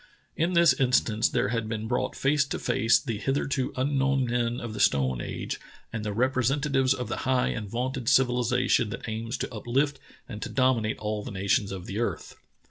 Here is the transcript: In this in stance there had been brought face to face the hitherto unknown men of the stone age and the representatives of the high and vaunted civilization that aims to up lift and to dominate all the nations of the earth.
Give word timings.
In 0.35 0.53
this 0.53 0.73
in 0.73 0.93
stance 0.93 1.29
there 1.29 1.49
had 1.49 1.69
been 1.69 1.87
brought 1.87 2.15
face 2.15 2.43
to 2.45 2.57
face 2.57 2.97
the 2.97 3.19
hitherto 3.19 3.71
unknown 3.75 4.25
men 4.25 4.59
of 4.59 4.73
the 4.73 4.79
stone 4.79 5.21
age 5.21 5.59
and 5.93 6.03
the 6.03 6.11
representatives 6.11 6.95
of 6.95 7.07
the 7.07 7.17
high 7.17 7.49
and 7.49 7.69
vaunted 7.69 8.09
civilization 8.09 8.89
that 8.89 9.07
aims 9.07 9.37
to 9.37 9.53
up 9.53 9.67
lift 9.67 9.99
and 10.27 10.41
to 10.41 10.49
dominate 10.49 10.97
all 10.97 11.21
the 11.21 11.29
nations 11.29 11.71
of 11.71 11.85
the 11.85 11.99
earth. 11.99 12.35